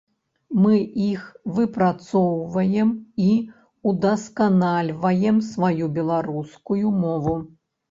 [0.61, 0.77] Мы
[1.07, 1.25] іх
[1.57, 2.89] выпрацоўваем
[3.27, 3.29] і
[3.91, 7.39] ўдасканальваем сваю беларускую мову.